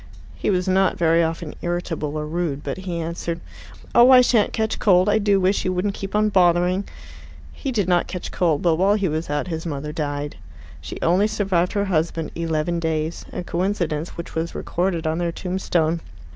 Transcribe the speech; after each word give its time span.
He 0.33 0.49
was 0.49 0.67
not 0.67 0.97
very 0.97 1.21
often 1.21 1.53
irritable 1.61 2.17
or 2.17 2.25
rude, 2.25 2.63
but 2.63 2.77
he 2.77 2.97
answered, 2.99 3.39
"Oh, 3.93 4.09
I 4.09 4.21
shan't 4.21 4.51
catch 4.51 4.79
cold. 4.79 5.07
I 5.07 5.19
do 5.19 5.39
wish 5.39 5.63
you 5.63 5.71
wouldn't 5.71 5.93
keep 5.93 6.15
on 6.15 6.29
bothering." 6.29 6.85
He 7.53 7.71
did 7.71 7.87
not 7.87 8.07
catch 8.07 8.31
cold, 8.31 8.63
but 8.63 8.77
while 8.77 8.95
he 8.95 9.07
was 9.07 9.29
out 9.29 9.47
his 9.49 9.63
mother 9.63 9.91
died. 9.91 10.37
She 10.81 10.99
only 11.03 11.27
survived 11.27 11.73
her 11.73 11.85
husband 11.85 12.31
eleven 12.33 12.79
days, 12.79 13.25
a 13.31 13.43
coincidence 13.43 14.17
which 14.17 14.33
was 14.33 14.55
recorded 14.55 15.05
on 15.05 15.19
their 15.19 15.31
tombstone. 15.31 16.01